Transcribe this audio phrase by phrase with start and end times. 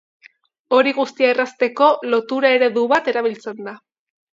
[0.77, 3.81] Hori guztia errazteko, lotura-eredu bat erabiltzen da.